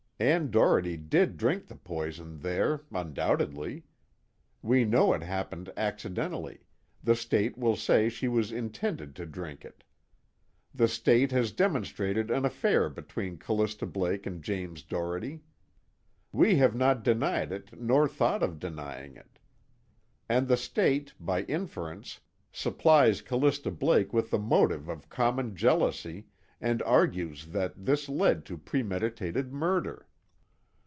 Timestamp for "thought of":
18.07-18.59